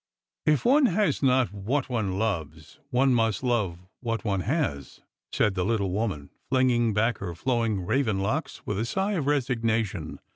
[0.47, 5.63] "If one has not what one loves, one must love what one has," said the
[5.63, 10.17] little woman, flinging back her flowing raven locks with a sigh of resignation.